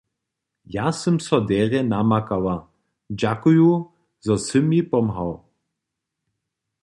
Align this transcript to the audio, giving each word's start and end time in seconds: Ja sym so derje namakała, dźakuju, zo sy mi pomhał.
Ja 0.65 0.91
sym 0.91 1.19
so 1.25 1.37
derje 1.49 1.81
namakała, 1.95 2.55
dźakuju, 3.19 3.91
zo 4.25 4.37
sy 4.37 4.61
mi 4.61 4.83
pomhał. 4.83 5.31